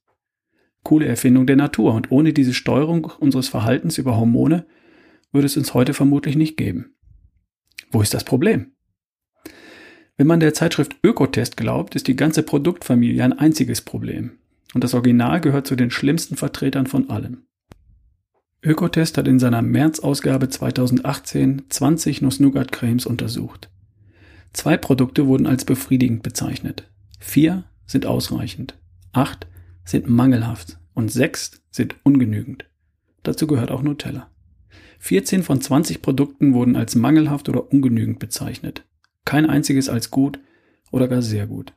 Coole 0.83 1.05
Erfindung 1.05 1.47
der 1.47 1.55
Natur 1.55 1.93
und 1.93 2.11
ohne 2.11 2.33
diese 2.33 2.53
Steuerung 2.53 3.05
unseres 3.19 3.47
Verhaltens 3.47 3.97
über 3.97 4.17
Hormone 4.17 4.65
würde 5.31 5.45
es 5.45 5.57
uns 5.57 5.73
heute 5.73 5.93
vermutlich 5.93 6.35
nicht 6.35 6.57
geben. 6.57 6.93
Wo 7.91 8.01
ist 8.01 8.13
das 8.13 8.23
Problem? 8.23 8.73
Wenn 10.17 10.27
man 10.27 10.39
der 10.39 10.53
Zeitschrift 10.53 10.95
Ökotest 11.03 11.57
glaubt, 11.57 11.95
ist 11.95 12.07
die 12.07 12.15
ganze 12.15 12.43
Produktfamilie 12.43 13.23
ein 13.23 13.33
einziges 13.33 13.81
Problem. 13.81 14.33
Und 14.73 14.83
das 14.83 14.93
Original 14.93 15.41
gehört 15.41 15.67
zu 15.67 15.75
den 15.75 15.91
schlimmsten 15.91 16.35
Vertretern 16.35 16.87
von 16.87 17.09
allem. 17.09 17.45
Ökotest 18.61 19.17
hat 19.17 19.27
in 19.27 19.39
seiner 19.39 19.61
März-Ausgabe 19.61 20.49
2018 20.49 21.63
20 21.69 22.21
Nuss-Nougat-Cremes 22.21 23.05
untersucht. 23.05 23.69
Zwei 24.53 24.77
Produkte 24.77 25.27
wurden 25.27 25.47
als 25.47 25.65
befriedigend 25.65 26.23
bezeichnet. 26.23 26.89
Vier 27.19 27.65
sind 27.85 28.05
ausreichend. 28.05 28.75
Acht 29.11 29.47
sind 29.85 30.09
mangelhaft 30.09 30.79
und 30.93 31.11
sechs 31.11 31.61
sind 31.71 31.95
ungenügend. 32.03 32.65
Dazu 33.23 33.47
gehört 33.47 33.71
auch 33.71 33.81
Nutella. 33.81 34.29
14 34.99 35.43
von 35.43 35.59
20 35.59 36.01
Produkten 36.01 36.53
wurden 36.53 36.75
als 36.75 36.95
mangelhaft 36.95 37.49
oder 37.49 37.71
ungenügend 37.71 38.19
bezeichnet. 38.19 38.85
Kein 39.25 39.49
einziges 39.49 39.89
als 39.89 40.11
gut 40.11 40.39
oder 40.91 41.07
gar 41.07 41.21
sehr 41.21 41.47
gut. 41.47 41.73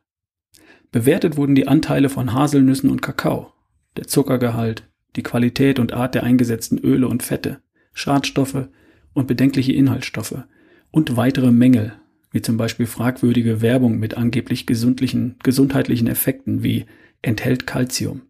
Bewertet 0.93 1.37
wurden 1.37 1.55
die 1.55 1.69
Anteile 1.69 2.09
von 2.09 2.33
Haselnüssen 2.33 2.91
und 2.91 3.03
Kakao, 3.03 3.53
der 3.97 4.07
Zuckergehalt, 4.07 4.89
die 5.17 5.23
Qualität 5.23 5.79
und 5.79 5.93
Art 5.93 6.15
der 6.15 6.23
eingesetzten 6.23 6.79
Öle 6.79 7.09
und 7.09 7.23
Fette, 7.23 7.61
Schadstoffe 7.93 8.69
und 9.13 9.27
bedenkliche 9.27 9.73
Inhaltsstoffe 9.73 10.45
und 10.91 11.17
weitere 11.17 11.51
Mängel, 11.51 11.95
wie 12.31 12.43
zum 12.43 12.57
Beispiel 12.57 12.87
fragwürdige 12.87 13.61
Werbung 13.63 13.99
mit 13.99 14.17
angeblich 14.17 14.67
gesundlichen, 14.67 15.37
gesundheitlichen 15.43 16.07
Effekten 16.07 16.63
wie 16.63 16.85
enthält 17.23 17.67
Calcium. 17.67 18.23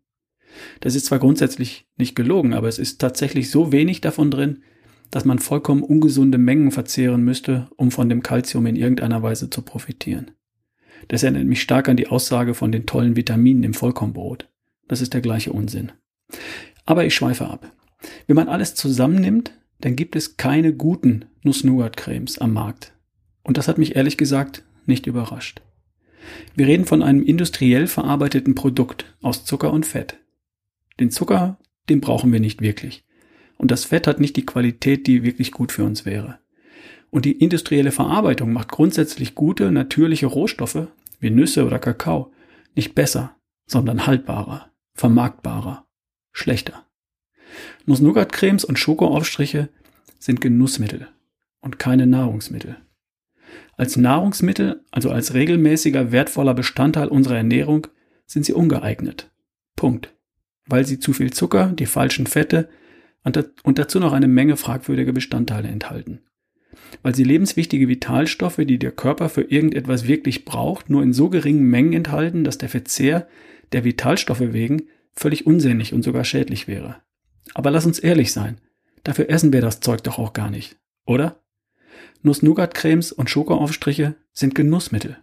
Das 0.81 0.95
ist 0.95 1.07
zwar 1.07 1.19
grundsätzlich 1.19 1.87
nicht 1.97 2.17
gelogen, 2.17 2.55
aber 2.55 2.69
es 2.69 2.79
ist 2.79 3.01
tatsächlich 3.01 3.51
so 3.51 3.73
wenig 3.73 4.01
davon 4.01 4.31
drin, 4.31 4.63
dass 5.11 5.25
man 5.25 5.39
vollkommen 5.39 5.83
ungesunde 5.83 6.39
Mengen 6.39 6.71
verzehren 6.71 7.23
müsste, 7.23 7.69
um 7.77 7.91
von 7.91 8.09
dem 8.09 8.23
Calcium 8.23 8.67
in 8.67 8.77
irgendeiner 8.77 9.23
Weise 9.23 9.51
zu 9.51 9.63
profitieren. 9.63 10.33
Das 11.09 11.23
erinnert 11.23 11.47
mich 11.47 11.63
stark 11.63 11.89
an 11.89 11.97
die 11.97 12.09
Aussage 12.09 12.55
von 12.55 12.73
den 12.73 12.87
tollen 12.87 13.17
Vitaminen 13.17 13.63
im 13.63 13.75
Vollkornbrot. 13.75 14.49
Das 14.89 15.01
ist 15.01 15.15
der 15.15 15.21
gleiche 15.21 15.53
Unsinn. 15.53 15.93
Aber 16.85 17.05
ich 17.05 17.15
schweife 17.15 17.49
ab. 17.49 17.71
Wenn 18.27 18.37
man 18.37 18.49
alles 18.49 18.75
zusammennimmt, 18.75 19.53
dann 19.81 19.97
gibt 19.97 20.17
es 20.17 20.37
keine 20.37 20.73
guten 20.73 21.27
Nuss-Nougat-Cremes 21.43 22.39
am 22.39 22.53
Markt. 22.53 22.93
Und 23.43 23.59
das 23.59 23.69
hat 23.69 23.79
mich 23.79 23.95
ehrlich 23.95 24.17
gesagt 24.17 24.65
nicht 24.87 25.07
überrascht. 25.07 25.63
Wir 26.55 26.67
reden 26.67 26.87
von 26.87 27.03
einem 27.03 27.23
industriell 27.23 27.87
verarbeiteten 27.87 28.55
Produkt 28.55 29.07
aus 29.23 29.45
Zucker 29.45 29.73
und 29.73 29.87
Fett. 29.87 30.19
Den 30.99 31.11
Zucker, 31.11 31.59
den 31.89 32.01
brauchen 32.01 32.33
wir 32.33 32.41
nicht 32.41 32.61
wirklich. 32.61 33.05
Und 33.59 33.71
das 33.71 33.85
Fett 33.85 34.07
hat 34.07 34.21
nicht 34.21 34.37
die 34.37 34.47
Qualität, 34.47 35.07
die 35.07 35.23
wirklich 35.23 35.53
gut 35.53 35.73
für 35.73 35.85
uns 35.85 36.05
wäre. 36.05 36.39
Und 37.11 37.25
die 37.25 37.33
industrielle 37.33 37.93
Verarbeitung 37.93 38.53
macht 38.53 38.69
grundsätzlich 38.69 39.35
gute, 39.35 39.71
natürliche 39.73 40.27
Rohstoffe, 40.27 40.89
wie 41.21 41.31
Nüsse 41.31 41.65
oder 41.65 41.79
Kakao, 41.79 42.33
nicht 42.75 42.95
besser, 42.95 43.37
sondern 43.67 44.07
haltbarer, 44.07 44.71
vermarktbarer, 44.95 45.87
schlechter. 46.33 46.85
Nuss-Nougat-Cremes 47.87 48.65
und 48.65 48.79
Schokoaufstriche 48.79 49.69
sind 50.19 50.41
Genussmittel 50.41 51.09
und 51.61 51.79
keine 51.79 52.07
Nahrungsmittel. 52.07 52.77
Als 53.77 53.97
Nahrungsmittel, 53.97 54.85
also 54.91 55.11
als 55.11 55.35
regelmäßiger, 55.35 56.11
wertvoller 56.13 56.55
Bestandteil 56.55 57.09
unserer 57.09 57.37
Ernährung, 57.37 57.87
sind 58.27 58.45
sie 58.45 58.55
ungeeignet. 58.55 59.31
Punkt. 59.77 60.15
Weil 60.67 60.87
sie 60.87 60.99
zu 60.99 61.13
viel 61.13 61.33
Zucker, 61.33 61.73
die 61.73 61.87
falschen 61.87 62.27
Fette 62.27 62.69
und 63.65 63.79
dazu 63.79 64.01
noch 64.01 64.13
eine 64.13 64.29
Menge 64.29 64.57
fragwürdige 64.57 65.13
Bestandteile 65.13 65.69
enthalten. 65.69 66.21
Weil 67.03 67.15
sie 67.15 67.25
lebenswichtige 67.25 67.89
Vitalstoffe, 67.89 68.61
die 68.65 68.79
der 68.79 68.93
Körper 68.93 69.29
für 69.29 69.43
irgendetwas 69.43 70.07
wirklich 70.07 70.45
braucht, 70.45 70.91
nur 70.91 71.03
in 71.03 71.13
so 71.13 71.29
geringen 71.29 71.65
Mengen 71.65 71.93
enthalten, 71.93 72.45
dass 72.45 72.59
der 72.59 72.69
Verzehr 72.69 73.29
der 73.73 73.85
Vitalstoffe 73.85 74.53
wegen 74.53 74.85
völlig 75.13 75.47
unsinnig 75.47 75.93
und 75.93 76.03
sogar 76.03 76.25
schädlich 76.25 76.69
wäre. 76.69 76.97
Aber 77.55 77.71
lass 77.71 77.87
uns 77.87 77.99
ehrlich 77.99 78.33
sein. 78.33 78.61
Dafür 79.03 79.31
essen 79.31 79.53
wir 79.53 79.61
das 79.61 79.81
Zeug 79.81 80.03
doch 80.05 80.19
auch 80.19 80.33
gar 80.33 80.51
nicht, 80.51 80.77
oder? 81.05 81.43
Nuss-Nougat-Cremes 82.27 83.13
und 83.13 83.31
Schokoaufstriche 83.31 84.17
sind 84.33 84.55
Genussmittel. 84.55 85.17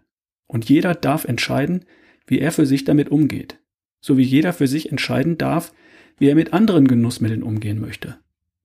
Und 0.48 0.69
jeder 0.69 0.95
darf 0.95 1.25
entscheiden, 1.25 1.86
wie 2.25 2.39
er 2.39 2.51
für 2.51 2.65
sich 2.65 2.86
damit 2.86 3.10
umgeht. 3.10 3.60
So 4.01 4.17
wie 4.17 4.24
jeder 4.24 4.53
für 4.53 4.67
sich 4.67 4.89
entscheiden 4.89 5.38
darf, 5.38 5.74
wie 6.17 6.27
er 6.27 6.36
mit 6.36 6.53
anderen 6.53 6.88
Genussmitteln 6.88 7.43
umgehen 7.43 7.79
möchte. 7.79 8.17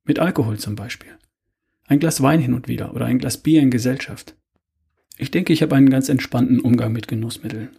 Mit 0.04 0.18
Alkohol 0.18 0.58
zum 0.58 0.76
Beispiel. 0.76 1.10
Ein 1.86 1.98
Glas 1.98 2.22
Wein 2.22 2.40
hin 2.40 2.54
und 2.54 2.68
wieder 2.68 2.94
oder 2.94 3.06
ein 3.06 3.18
Glas 3.18 3.38
Bier 3.38 3.60
in 3.60 3.70
Gesellschaft. 3.70 4.36
Ich 5.16 5.30
denke, 5.30 5.52
ich 5.52 5.62
habe 5.62 5.74
einen 5.74 5.90
ganz 5.90 6.08
entspannten 6.08 6.60
Umgang 6.60 6.92
mit 6.92 7.08
Genussmitteln. 7.08 7.70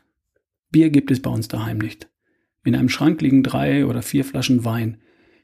Bier 0.72 0.90
gibt 0.90 1.10
es 1.10 1.22
bei 1.22 1.30
uns 1.30 1.48
daheim 1.48 1.78
nicht. 1.78 2.10
In 2.66 2.76
einem 2.76 2.90
Schrank 2.90 3.22
liegen 3.22 3.44
drei 3.44 3.86
oder 3.86 4.02
vier 4.02 4.26
Flaschen 4.26 4.66
Wein. 4.66 4.98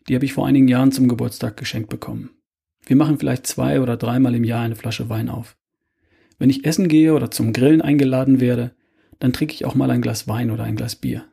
Die 0.08 0.16
habe 0.16 0.26
ich 0.26 0.34
vor 0.34 0.46
einigen 0.46 0.68
Jahren 0.68 0.92
zum 0.92 1.08
Geburtstag 1.08 1.56
geschenkt 1.58 1.90
bekommen. 1.90 2.32
Wir 2.86 2.96
machen 2.96 3.18
vielleicht 3.18 3.48
zwei 3.48 3.82
oder 3.82 3.98
dreimal 3.98 4.36
im 4.36 4.44
Jahr 4.44 4.64
eine 4.64 4.76
Flasche 4.76 5.10
Wein 5.10 5.30
auf. 5.30 5.58
Wenn 6.38 6.50
ich 6.50 6.66
essen 6.66 6.88
gehe 6.88 7.14
oder 7.14 7.32
zum 7.32 7.54
Grillen 7.54 7.82
eingeladen 7.82 8.40
werde, 8.40 8.76
dann 9.20 9.34
trinke 9.34 9.54
ich 9.54 9.66
auch 9.66 9.76
mal 9.76 9.90
ein 9.90 10.02
Glas 10.02 10.28
Wein 10.28 10.52
oder 10.52 10.64
ein 10.64 10.76
Glas 10.76 10.96
Bier. 10.96 11.26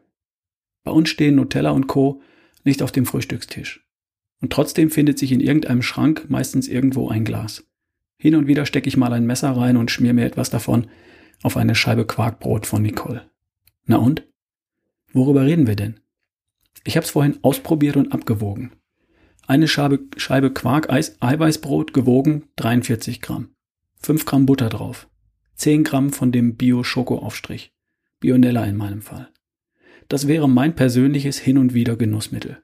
Bei 0.85 0.93
uns 0.93 1.09
stehen 1.09 1.35
Nutella 1.35 1.71
und 1.71 1.87
Co. 1.87 2.23
nicht 2.65 2.83
auf 2.83 2.93
dem 2.93 3.07
Frühstückstisch. 3.07 3.87
Und 4.41 4.53
trotzdem 4.53 4.91
findet 4.91 5.19
sich 5.19 5.33
in 5.33 5.41
irgendeinem 5.41 5.83
Schrank 5.83 6.27
meistens 6.29 6.69
irgendwo 6.69 7.09
ein 7.09 7.25
Glas. 7.25 7.65
Hin 8.19 8.35
und 8.35 8.47
wieder 8.47 8.67
stecke 8.67 8.89
ich 8.89 8.97
mal 8.97 9.13
ein 9.13 9.27
Messer 9.27 9.51
rein 9.51 9.77
und 9.77 9.91
schmier 9.91 10.15
mir 10.15 10.25
etwas 10.25 10.51
davon 10.51 10.87
auf 11.43 11.57
eine 11.57 11.75
Scheibe 11.75 12.07
Quarkbrot 12.07 12.67
von 12.67 12.83
Nicole. 12.83 13.29
Na 13.87 13.97
und? 13.97 14.27
Worüber 15.13 15.45
reden 15.45 15.67
wir 15.67 15.77
denn? 15.77 16.01
Ich 16.85 16.97
habe 16.97 17.05
es 17.05 17.11
vorhin 17.11 17.39
ausprobiert 17.43 17.97
und 17.97 18.13
abgewogen. 18.13 18.73
Eine 19.47 19.67
Scheibe, 19.67 20.01
Scheibe 20.17 20.53
Quark 20.53 20.89
Eiweißbrot 20.91 21.93
gewogen 21.93 22.45
43 22.57 23.21
Gramm. 23.21 23.49
5 24.01 24.25
Gramm 24.25 24.47
Butter 24.47 24.69
drauf. 24.69 25.09
10 25.57 25.85
Gramm 25.85 26.13
von 26.13 26.31
dem 26.31 26.57
Bio-Schoko-Aufstrich. 26.57 27.73
Bionella 28.21 28.65
in 28.65 28.77
meinem 28.77 29.03
Fall. 29.03 29.31
Das 30.09 30.29
wäre 30.29 30.49
mein 30.49 30.77
persönliches 30.77 31.39
Hin 31.39 31.59
und 31.59 31.75
Wieder 31.75 31.97
Genussmittel. 31.97 32.63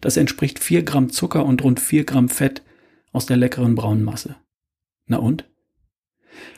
Das 0.00 0.16
entspricht 0.16 0.58
4 0.58 0.82
Gramm 0.82 1.10
Zucker 1.10 1.44
und 1.44 1.62
rund 1.62 1.78
4 1.78 2.04
Gramm 2.04 2.28
Fett 2.28 2.62
aus 3.12 3.26
der 3.26 3.36
leckeren 3.36 3.76
braunen 3.76 4.04
Masse. 4.04 4.36
Na 5.06 5.18
und? 5.18 5.48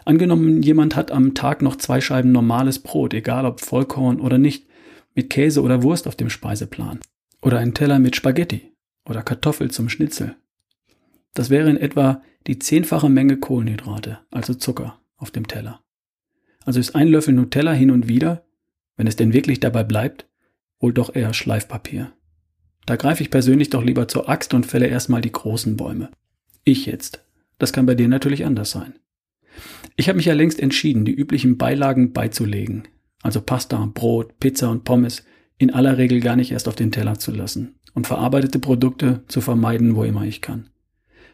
Angenommen, 0.04 0.62
jemand 0.62 0.96
hat 0.96 1.10
am 1.10 1.34
Tag 1.34 1.62
noch 1.62 1.76
zwei 1.76 2.00
Scheiben 2.00 2.32
normales 2.32 2.78
Brot, 2.80 3.14
egal 3.14 3.44
ob 3.44 3.60
Vollkorn 3.60 4.20
oder 4.20 4.38
nicht, 4.38 4.66
mit 5.14 5.30
Käse 5.30 5.62
oder 5.62 5.82
Wurst 5.82 6.08
auf 6.08 6.16
dem 6.16 6.30
Speiseplan. 6.30 7.00
Oder 7.42 7.58
ein 7.58 7.74
Teller 7.74 7.98
mit 7.98 8.16
Spaghetti 8.16 8.70
oder 9.04 9.22
Kartoffel 9.22 9.70
zum 9.70 9.88
Schnitzel. 9.88 10.36
Das 11.34 11.50
wäre 11.50 11.70
in 11.70 11.76
etwa 11.76 12.22
die 12.46 12.58
zehnfache 12.58 13.08
Menge 13.08 13.36
Kohlenhydrate, 13.36 14.18
also 14.30 14.54
Zucker, 14.54 15.00
auf 15.16 15.30
dem 15.30 15.46
Teller. 15.46 15.82
Also 16.64 16.80
ist 16.80 16.94
ein 16.94 17.08
Löffel 17.08 17.34
Nutella 17.34 17.72
hin 17.72 17.90
und 17.90 18.08
wieder, 18.08 18.44
wenn 18.96 19.06
es 19.06 19.16
denn 19.16 19.32
wirklich 19.32 19.60
dabei 19.60 19.84
bleibt, 19.84 20.28
wohl 20.78 20.92
doch 20.92 21.14
eher 21.14 21.32
Schleifpapier. 21.32 22.12
Da 22.86 22.96
greife 22.96 23.22
ich 23.22 23.30
persönlich 23.30 23.70
doch 23.70 23.84
lieber 23.84 24.08
zur 24.08 24.28
Axt 24.28 24.54
und 24.54 24.66
fälle 24.66 24.86
erstmal 24.86 25.20
die 25.20 25.32
großen 25.32 25.76
Bäume. 25.76 26.10
Ich 26.64 26.86
jetzt. 26.86 27.24
Das 27.58 27.72
kann 27.72 27.86
bei 27.86 27.94
dir 27.94 28.08
natürlich 28.08 28.44
anders 28.44 28.70
sein. 28.70 28.94
Ich 29.96 30.08
habe 30.08 30.16
mich 30.16 30.26
ja 30.26 30.34
längst 30.34 30.60
entschieden, 30.60 31.04
die 31.04 31.14
üblichen 31.14 31.58
Beilagen 31.58 32.12
beizulegen, 32.12 32.88
also 33.22 33.40
Pasta, 33.42 33.90
Brot, 33.92 34.38
Pizza 34.38 34.70
und 34.70 34.84
Pommes, 34.84 35.24
in 35.60 35.70
aller 35.70 35.98
Regel 35.98 36.20
gar 36.20 36.36
nicht 36.36 36.52
erst 36.52 36.68
auf 36.68 36.74
den 36.74 36.90
Teller 36.90 37.18
zu 37.18 37.32
lassen 37.32 37.74
und 37.92 38.06
verarbeitete 38.06 38.58
Produkte 38.58 39.22
zu 39.28 39.42
vermeiden, 39.42 39.94
wo 39.94 40.04
immer 40.04 40.24
ich 40.24 40.40
kann. 40.40 40.70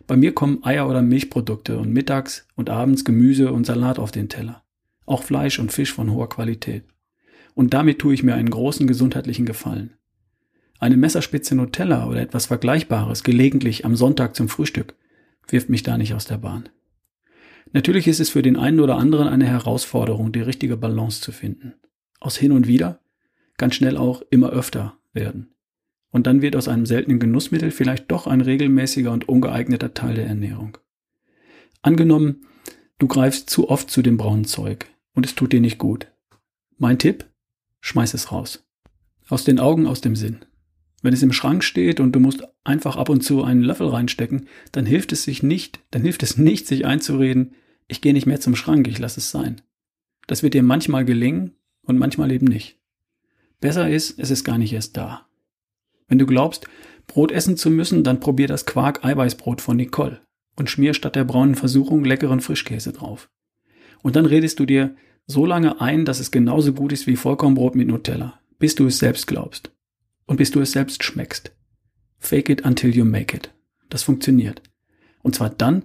Bei 0.09 0.17
mir 0.17 0.35
kommen 0.35 0.65
Eier 0.65 0.89
oder 0.89 1.01
Milchprodukte 1.01 1.79
und 1.79 1.93
mittags 1.93 2.49
und 2.57 2.69
abends 2.69 3.05
Gemüse 3.05 3.53
und 3.53 3.67
Salat 3.67 4.01
auf 4.01 4.11
den 4.11 4.29
Teller. 4.29 4.65
Auch 5.05 5.23
Fleisch 5.23 5.61
und 5.61 5.71
Fisch 5.71 5.93
von 5.93 6.11
hoher 6.11 6.29
Qualität. 6.29 6.83
Und 7.55 7.73
damit 7.73 8.01
tue 8.01 8.15
ich 8.15 8.25
mir 8.25 8.35
einen 8.35 8.51
großen 8.51 8.89
gesundheitlichen 8.89 9.47
Gefallen. 9.47 9.93
Eine 10.81 10.97
Messerspitze 10.97 11.55
Nutella 11.55 12.09
oder 12.09 12.21
etwas 12.21 12.47
Vergleichbares 12.47 13.23
gelegentlich 13.23 13.85
am 13.85 13.95
Sonntag 13.95 14.35
zum 14.35 14.49
Frühstück 14.49 14.97
wirft 15.47 15.69
mich 15.69 15.85
da 15.85 15.97
nicht 15.97 16.15
aus 16.15 16.25
der 16.25 16.39
Bahn. 16.39 16.69
Natürlich 17.73 18.09
ist 18.09 18.19
es 18.19 18.31
für 18.31 18.43
den 18.43 18.57
einen 18.57 18.81
oder 18.81 18.97
anderen 18.97 19.29
eine 19.29 19.47
Herausforderung, 19.47 20.33
die 20.33 20.41
richtige 20.41 20.77
Balance 20.77 21.21
zu 21.21 21.31
finden. 21.31 21.75
Aus 22.19 22.37
hin 22.37 22.51
und 22.51 22.67
wieder 22.67 22.99
kann 23.57 23.73
schnell 23.73 23.97
auch 23.97 24.23
immer 24.31 24.51
öfter 24.51 24.99
werden. 25.13 25.55
Und 26.11 26.27
dann 26.27 26.43
wird 26.43 26.57
aus 26.57 26.69
einem 26.69 26.87
seltenen 26.87 27.21
Genussmittel 27.21 27.71
vielleicht 27.71 28.11
doch 28.11 28.27
ein 28.27 28.41
regelmäßiger 28.41 29.13
und 29.13 29.29
ungeeigneter 29.29 29.95
Teil 29.95 30.15
der 30.15 30.27
Ernährung. 30.27 30.79
Angenommen, 31.83 32.47
du 32.99 33.07
greifst 33.07 33.51
zu 33.51 33.69
oft 33.69 33.91
zu 33.91 34.03
dem 34.03 34.17
braunen 34.17 34.45
Zeug 34.45 34.87
und 35.15 35.27
es 35.27 35.35
tut 35.35 35.53
dir 35.53 35.61
nicht 35.61 35.79
gut. 35.79 36.07
Mein 36.79 36.99
Tipp? 36.99 37.27
Schmeiß 37.81 38.15
es 38.15 38.33
raus. 38.33 38.67
Aus 39.29 39.45
den 39.45 39.59
Augen, 39.59 39.87
aus 39.87 40.01
dem 40.01 40.17
Sinn. 40.17 40.45
Wenn 41.03 41.13
es 41.13 41.23
im 41.23 41.33
Schrank 41.33 41.63
steht 41.63 42.01
und 42.01 42.13
du 42.13 42.21
musst 42.21 42.43
einfach 42.65 42.97
ab 42.97 43.09
und 43.09 43.23
zu 43.23 43.45
einen 43.45 43.63
Löffel 43.63 43.89
reinstecken, 43.89 44.49
dann 44.73 44.87
hilft 44.87 45.13
es 45.13 45.25
sich 45.25 45.43
nicht, 45.43 45.81
dann 45.91 46.03
hilft 46.03 46.23
es 46.23 46.37
nicht, 46.37 46.67
sich 46.67 46.85
einzureden, 46.85 47.55
ich 47.89 48.01
gehe 48.01 48.13
nicht 48.13 48.27
mehr 48.27 48.41
zum 48.41 48.57
Schrank, 48.57 48.89
ich 48.89 48.99
lasse 48.99 49.21
es 49.21 49.31
sein. 49.31 49.61
Das 50.27 50.43
wird 50.43 50.55
dir 50.55 50.63
manchmal 50.63 51.05
gelingen 51.05 51.53
und 51.83 51.99
manchmal 51.99 52.33
eben 52.33 52.47
nicht. 52.47 52.81
Besser 53.61 53.89
ist, 53.89 54.19
es 54.19 54.31
ist 54.31 54.45
gar 54.45 54.59
nicht 54.59 54.73
erst 54.73 54.97
da. 54.97 55.27
Wenn 56.09 56.19
du 56.19 56.27
glaubst, 56.27 56.67
Brot 57.07 57.33
essen 57.33 57.57
zu 57.57 57.71
müssen, 57.71 58.05
dann 58.05 58.21
probier 58.21 58.49
das 58.49 58.67
Quark-Eiweißbrot 58.67 59.61
von 59.61 59.77
Nicole 59.77 60.21
und 60.57 60.71
schmier 60.71 60.95
statt 60.95 61.17
der 61.17 61.25
braunen 61.25 61.55
Versuchung 61.55 62.05
leckeren 62.05 62.41
Frischkäse 62.41 62.93
drauf. 62.93 63.31
Und 64.03 64.17
dann 64.17 64.27
redest 64.27 64.59
du 64.61 64.67
dir 64.67 64.97
so 65.27 65.47
lange 65.47 65.81
ein, 65.81 66.05
dass 66.05 66.21
es 66.21 66.31
genauso 66.31 66.73
gut 66.73 66.93
ist 66.93 67.07
wie 67.07 67.17
Vollkornbrot 67.17 67.75
mit 67.75 67.89
Nutella, 67.89 68.41
bis 68.59 68.75
du 68.75 68.87
es 68.87 68.99
selbst 68.99 69.27
glaubst. 69.27 69.73
Und 70.27 70.37
bis 70.37 70.51
du 70.51 70.61
es 70.61 70.73
selbst 70.73 71.05
schmeckst. 71.05 71.53
Fake 72.19 72.49
it 72.49 72.65
until 72.65 72.95
you 72.95 73.05
make 73.05 73.37
it. 73.37 73.53
Das 73.89 74.03
funktioniert. 74.03 74.63
Und 75.23 75.35
zwar 75.35 75.51
dann, 75.51 75.85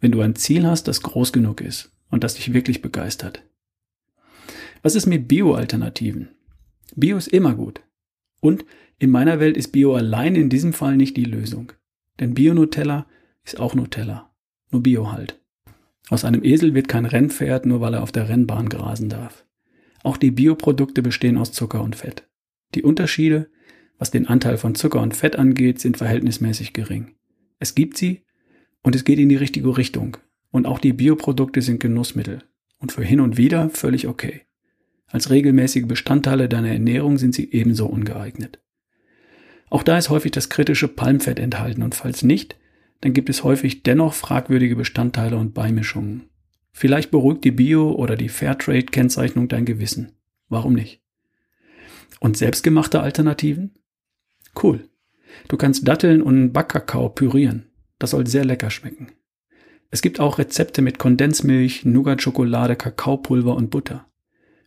wenn 0.00 0.12
du 0.12 0.20
ein 0.20 0.36
Ziel 0.36 0.66
hast, 0.66 0.88
das 0.88 1.02
groß 1.02 1.32
genug 1.32 1.60
ist 1.60 1.90
und 2.10 2.24
das 2.24 2.34
dich 2.34 2.52
wirklich 2.52 2.82
begeistert. 2.82 3.42
Was 4.82 4.94
ist 4.94 5.06
mit 5.06 5.28
Bio-Alternativen? 5.28 6.28
Bio 6.96 7.16
ist 7.16 7.28
immer 7.28 7.54
gut. 7.54 7.82
Und 8.40 8.64
in 8.98 9.10
meiner 9.10 9.40
Welt 9.40 9.56
ist 9.56 9.72
Bio 9.72 9.94
allein 9.94 10.34
in 10.34 10.48
diesem 10.48 10.72
Fall 10.72 10.96
nicht 10.96 11.16
die 11.16 11.24
Lösung. 11.24 11.72
Denn 12.20 12.34
Bio-Nutella 12.34 13.06
ist 13.44 13.60
auch 13.60 13.74
Nutella. 13.74 14.30
Nur 14.70 14.82
Bio 14.82 15.12
halt. 15.12 15.40
Aus 16.08 16.24
einem 16.24 16.42
Esel 16.42 16.74
wird 16.74 16.88
kein 16.88 17.04
Rennpferd, 17.04 17.66
nur 17.66 17.80
weil 17.80 17.94
er 17.94 18.02
auf 18.02 18.12
der 18.12 18.28
Rennbahn 18.28 18.68
grasen 18.68 19.08
darf. 19.08 19.44
Auch 20.02 20.16
die 20.16 20.30
Bioprodukte 20.30 21.02
bestehen 21.02 21.36
aus 21.36 21.52
Zucker 21.52 21.82
und 21.82 21.96
Fett. 21.96 22.28
Die 22.74 22.82
Unterschiede, 22.82 23.50
was 23.98 24.10
den 24.10 24.26
Anteil 24.26 24.58
von 24.58 24.74
Zucker 24.74 25.00
und 25.00 25.14
Fett 25.14 25.36
angeht, 25.36 25.80
sind 25.80 25.96
verhältnismäßig 25.96 26.72
gering. 26.72 27.14
Es 27.58 27.74
gibt 27.74 27.96
sie 27.96 28.24
und 28.82 28.94
es 28.94 29.04
geht 29.04 29.18
in 29.18 29.28
die 29.28 29.36
richtige 29.36 29.76
Richtung. 29.76 30.16
Und 30.50 30.66
auch 30.66 30.78
die 30.78 30.92
Bioprodukte 30.92 31.60
sind 31.62 31.80
Genussmittel. 31.80 32.42
Und 32.78 32.92
für 32.92 33.04
hin 33.04 33.20
und 33.20 33.36
wieder 33.36 33.70
völlig 33.70 34.06
okay. 34.06 34.42
Als 35.08 35.30
regelmäßige 35.30 35.86
Bestandteile 35.86 36.48
deiner 36.48 36.70
Ernährung 36.70 37.18
sind 37.18 37.34
sie 37.34 37.50
ebenso 37.50 37.86
ungeeignet. 37.86 38.60
Auch 39.70 39.82
da 39.82 39.98
ist 39.98 40.10
häufig 40.10 40.32
das 40.32 40.48
kritische 40.48 40.88
Palmfett 40.88 41.38
enthalten 41.38 41.82
und 41.82 41.94
falls 41.94 42.22
nicht, 42.22 42.56
dann 43.00 43.12
gibt 43.12 43.28
es 43.28 43.44
häufig 43.44 43.82
dennoch 43.82 44.14
fragwürdige 44.14 44.76
Bestandteile 44.76 45.36
und 45.36 45.54
Beimischungen. 45.54 46.24
Vielleicht 46.72 47.10
beruhigt 47.10 47.44
die 47.44 47.50
Bio- 47.50 47.92
oder 47.92 48.16
die 48.16 48.28
Fairtrade-Kennzeichnung 48.28 49.48
dein 49.48 49.64
Gewissen. 49.64 50.12
Warum 50.48 50.74
nicht? 50.74 51.02
Und 52.20 52.36
selbstgemachte 52.36 53.00
Alternativen? 53.00 53.74
Cool. 54.60 54.88
Du 55.48 55.56
kannst 55.56 55.86
Datteln 55.86 56.22
und 56.22 56.52
Backkakao 56.52 57.10
pürieren. 57.10 57.66
Das 57.98 58.10
soll 58.10 58.26
sehr 58.26 58.44
lecker 58.44 58.70
schmecken. 58.70 59.08
Es 59.90 60.02
gibt 60.02 60.20
auch 60.20 60.38
Rezepte 60.38 60.82
mit 60.82 60.98
Kondensmilch, 60.98 61.84
Nougat-Schokolade, 61.84 62.76
Kakaopulver 62.76 63.56
und 63.56 63.70
Butter. 63.70 64.07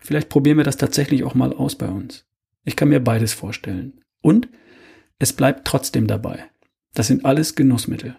Vielleicht 0.01 0.29
probieren 0.29 0.57
wir 0.57 0.63
das 0.63 0.77
tatsächlich 0.77 1.23
auch 1.23 1.35
mal 1.35 1.53
aus 1.53 1.75
bei 1.75 1.87
uns. 1.87 2.25
Ich 2.65 2.75
kann 2.75 2.89
mir 2.89 2.99
beides 2.99 3.33
vorstellen. 3.33 4.01
Und 4.21 4.49
es 5.19 5.33
bleibt 5.33 5.65
trotzdem 5.65 6.07
dabei. 6.07 6.49
Das 6.93 7.07
sind 7.07 7.23
alles 7.23 7.55
Genussmittel. 7.55 8.15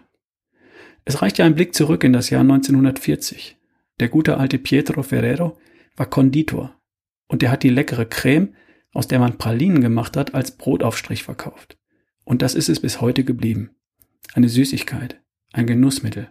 Es 1.05 1.21
reicht 1.21 1.37
ja 1.37 1.45
ein 1.45 1.55
Blick 1.55 1.75
zurück 1.75 2.03
in 2.03 2.13
das 2.13 2.29
Jahr 2.29 2.41
1940. 2.41 3.57
Der 3.99 4.07
gute 4.07 4.37
alte 4.37 4.57
Pietro 4.57 5.03
Ferrero 5.03 5.57
war 5.97 6.09
Konditor 6.09 6.79
und 7.27 7.41
der 7.41 7.51
hat 7.51 7.63
die 7.63 7.69
leckere 7.69 8.05
Creme, 8.05 8.55
aus 8.93 9.07
der 9.07 9.19
man 9.19 9.37
Pralinen 9.37 9.81
gemacht 9.81 10.15
hat, 10.15 10.33
als 10.33 10.51
Brotaufstrich 10.51 11.23
verkauft. 11.23 11.77
Und 12.23 12.41
das 12.41 12.55
ist 12.55 12.69
es 12.69 12.79
bis 12.79 13.01
heute 13.01 13.23
geblieben. 13.23 13.71
Eine 14.33 14.49
Süßigkeit, 14.49 15.21
ein 15.51 15.67
Genussmittel, 15.67 16.29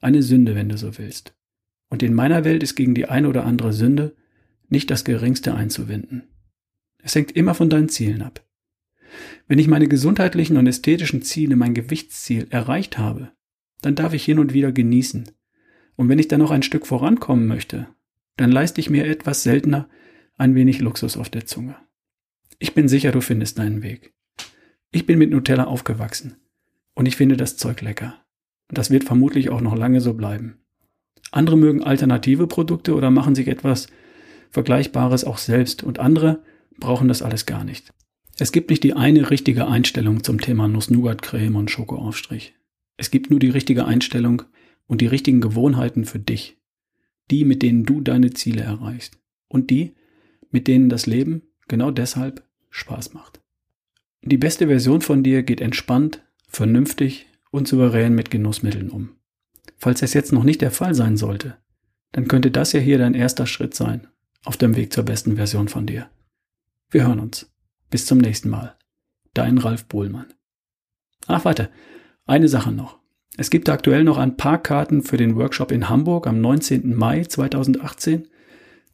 eine 0.00 0.22
Sünde, 0.22 0.54
wenn 0.54 0.68
du 0.68 0.78
so 0.78 0.96
willst. 0.98 1.34
Und 1.88 2.02
in 2.02 2.14
meiner 2.14 2.44
Welt 2.44 2.62
ist 2.62 2.76
gegen 2.76 2.94
die 2.94 3.06
eine 3.06 3.28
oder 3.28 3.44
andere 3.44 3.72
Sünde 3.72 4.14
nicht 4.68 4.90
das 4.90 5.04
geringste 5.04 5.54
einzuwenden. 5.54 6.28
Es 7.02 7.14
hängt 7.14 7.32
immer 7.32 7.54
von 7.54 7.70
deinen 7.70 7.88
Zielen 7.88 8.22
ab. 8.22 8.44
Wenn 9.46 9.58
ich 9.58 9.68
meine 9.68 9.88
gesundheitlichen 9.88 10.56
und 10.56 10.66
ästhetischen 10.66 11.22
Ziele, 11.22 11.56
mein 11.56 11.74
Gewichtsziel 11.74 12.46
erreicht 12.50 12.98
habe, 12.98 13.32
dann 13.80 13.94
darf 13.94 14.12
ich 14.12 14.24
hin 14.24 14.38
und 14.38 14.52
wieder 14.52 14.72
genießen. 14.72 15.30
Und 15.96 16.08
wenn 16.08 16.18
ich 16.18 16.28
dann 16.28 16.40
noch 16.40 16.50
ein 16.50 16.62
Stück 16.62 16.86
vorankommen 16.86 17.46
möchte, 17.46 17.88
dann 18.36 18.52
leiste 18.52 18.80
ich 18.80 18.90
mir 18.90 19.06
etwas 19.06 19.42
seltener 19.42 19.88
ein 20.36 20.54
wenig 20.54 20.80
Luxus 20.80 21.16
auf 21.16 21.28
der 21.28 21.46
Zunge. 21.46 21.76
Ich 22.58 22.74
bin 22.74 22.88
sicher, 22.88 23.12
du 23.12 23.20
findest 23.20 23.58
deinen 23.58 23.82
Weg. 23.82 24.14
Ich 24.90 25.06
bin 25.06 25.18
mit 25.18 25.30
Nutella 25.30 25.64
aufgewachsen 25.64 26.36
und 26.94 27.06
ich 27.06 27.16
finde 27.16 27.36
das 27.36 27.56
Zeug 27.56 27.80
lecker. 27.82 28.24
Und 28.68 28.78
das 28.78 28.90
wird 28.90 29.04
vermutlich 29.04 29.50
auch 29.50 29.60
noch 29.60 29.76
lange 29.76 30.00
so 30.00 30.14
bleiben. 30.14 30.58
Andere 31.30 31.56
mögen 31.56 31.82
alternative 31.82 32.46
Produkte 32.46 32.94
oder 32.94 33.10
machen 33.10 33.34
sich 33.34 33.48
etwas 33.48 33.88
Vergleichbares 34.50 35.24
auch 35.24 35.38
selbst 35.38 35.82
und 35.82 35.98
andere 35.98 36.42
brauchen 36.78 37.08
das 37.08 37.22
alles 37.22 37.46
gar 37.46 37.64
nicht. 37.64 37.92
Es 38.38 38.52
gibt 38.52 38.70
nicht 38.70 38.84
die 38.84 38.94
eine 38.94 39.30
richtige 39.30 39.66
Einstellung 39.66 40.22
zum 40.22 40.40
Thema 40.40 40.68
Nuss-Nougat-Creme 40.68 41.56
und 41.56 41.70
Schokoaufstrich. 41.70 42.54
Es 42.96 43.10
gibt 43.10 43.30
nur 43.30 43.40
die 43.40 43.50
richtige 43.50 43.84
Einstellung 43.84 44.42
und 44.86 45.00
die 45.00 45.06
richtigen 45.06 45.40
Gewohnheiten 45.40 46.04
für 46.04 46.20
dich. 46.20 46.56
Die, 47.30 47.44
mit 47.44 47.62
denen 47.62 47.84
du 47.84 48.00
deine 48.00 48.30
Ziele 48.30 48.62
erreichst. 48.62 49.18
Und 49.48 49.70
die, 49.70 49.94
mit 50.50 50.68
denen 50.68 50.88
das 50.88 51.06
Leben 51.06 51.42
genau 51.66 51.90
deshalb 51.90 52.44
Spaß 52.70 53.12
macht. 53.12 53.40
Die 54.22 54.38
beste 54.38 54.68
Version 54.68 55.00
von 55.00 55.22
dir 55.22 55.42
geht 55.42 55.60
entspannt, 55.60 56.22
vernünftig 56.48 57.26
und 57.50 57.68
souverän 57.68 58.14
mit 58.14 58.30
Genussmitteln 58.30 58.90
um. 58.90 59.10
Falls 59.76 60.02
es 60.02 60.14
jetzt 60.14 60.32
noch 60.32 60.44
nicht 60.44 60.60
der 60.60 60.70
Fall 60.70 60.94
sein 60.94 61.16
sollte, 61.16 61.56
dann 62.12 62.28
könnte 62.28 62.50
das 62.50 62.72
ja 62.72 62.80
hier 62.80 62.98
dein 62.98 63.14
erster 63.14 63.46
Schritt 63.46 63.74
sein 63.74 64.06
auf 64.48 64.56
dem 64.56 64.76
Weg 64.76 64.94
zur 64.94 65.04
besten 65.04 65.36
Version 65.36 65.68
von 65.68 65.84
dir. 65.84 66.08
Wir 66.90 67.06
hören 67.06 67.20
uns. 67.20 67.52
Bis 67.90 68.06
zum 68.06 68.16
nächsten 68.16 68.48
Mal. 68.48 68.78
Dein 69.34 69.58
Ralf 69.58 69.84
Bohlmann. 69.84 70.32
Ach, 71.26 71.44
warte. 71.44 71.68
Eine 72.24 72.48
Sache 72.48 72.72
noch. 72.72 72.98
Es 73.36 73.50
gibt 73.50 73.68
aktuell 73.68 74.04
noch 74.04 74.16
ein 74.16 74.38
paar 74.38 74.56
Karten 74.56 75.02
für 75.02 75.18
den 75.18 75.36
Workshop 75.36 75.70
in 75.70 75.90
Hamburg 75.90 76.26
am 76.26 76.40
19. 76.40 76.96
Mai 76.96 77.24
2018 77.24 78.26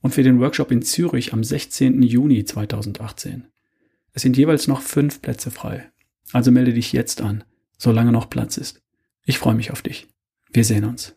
und 0.00 0.12
für 0.12 0.24
den 0.24 0.40
Workshop 0.40 0.72
in 0.72 0.82
Zürich 0.82 1.32
am 1.32 1.44
16. 1.44 2.02
Juni 2.02 2.44
2018. 2.44 3.46
Es 4.12 4.22
sind 4.22 4.36
jeweils 4.36 4.66
noch 4.66 4.80
fünf 4.80 5.22
Plätze 5.22 5.52
frei. 5.52 5.88
Also 6.32 6.50
melde 6.50 6.72
dich 6.72 6.92
jetzt 6.92 7.22
an, 7.22 7.44
solange 7.78 8.10
noch 8.10 8.28
Platz 8.28 8.56
ist. 8.56 8.82
Ich 9.24 9.38
freue 9.38 9.54
mich 9.54 9.70
auf 9.70 9.82
dich. 9.82 10.08
Wir 10.52 10.64
sehen 10.64 10.84
uns. 10.84 11.14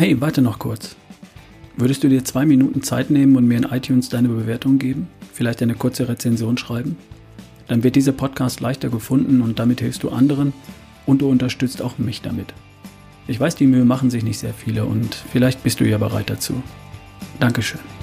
Hey, 0.00 0.18
warte 0.18 0.40
noch 0.40 0.58
kurz. 0.58 0.96
Würdest 1.76 2.02
du 2.02 2.08
dir 2.08 2.24
zwei 2.24 2.46
Minuten 2.46 2.82
Zeit 2.82 3.10
nehmen 3.10 3.36
und 3.36 3.46
mir 3.46 3.58
in 3.58 3.64
iTunes 3.64 4.08
deine 4.08 4.28
Bewertung 4.28 4.78
geben? 4.78 5.08
Vielleicht 5.34 5.60
eine 5.60 5.74
kurze 5.74 6.08
Rezension 6.08 6.56
schreiben? 6.56 6.96
Dann 7.68 7.82
wird 7.82 7.96
dieser 7.96 8.12
Podcast 8.12 8.60
leichter 8.60 8.88
gefunden 8.88 9.42
und 9.42 9.58
damit 9.58 9.82
hilfst 9.82 10.02
du 10.02 10.08
anderen 10.08 10.54
und 11.04 11.20
du 11.20 11.28
unterstützt 11.28 11.82
auch 11.82 11.98
mich 11.98 12.22
damit. 12.22 12.54
Ich 13.26 13.38
weiß, 13.38 13.56
die 13.56 13.66
Mühe 13.66 13.84
machen 13.84 14.08
sich 14.08 14.24
nicht 14.24 14.38
sehr 14.38 14.54
viele 14.54 14.86
und 14.86 15.14
vielleicht 15.14 15.62
bist 15.64 15.80
du 15.80 15.84
ja 15.86 15.98
bereit 15.98 16.30
dazu. 16.30 16.62
Dankeschön. 17.38 17.99